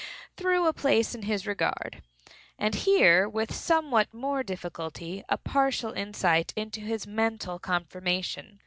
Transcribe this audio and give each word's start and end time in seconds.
Here 0.35 0.55
it 0.55 0.59
was 0.61 0.63
that 0.63 0.67
I 0.67 0.67
obtained 0.67 0.67
a 0.67 0.73
place 0.81 1.13
in 1.13 1.21
his 1.21 1.45
regard, 1.45 2.01
and 2.57 2.73
here, 2.73 3.29
with 3.29 3.53
somewhat 3.53 4.11
more 4.11 4.41
difficulty, 4.41 5.23
a 5.29 5.37
partial 5.37 5.91
insight 5.93 6.51
into 6.55 6.81
his 6.81 7.05
mental 7.05 7.59
conformation. 7.59 8.59